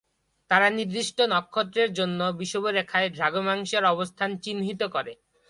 [0.51, 5.13] তারা নির্দিষ্ট নক্ষত্রের জন্য বিষুবরেখায় দ্রাঘিমাংশের অবস্থান চিহ্নিত করে।